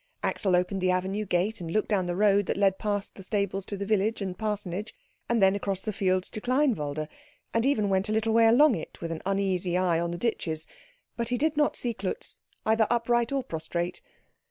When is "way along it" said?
8.33-8.99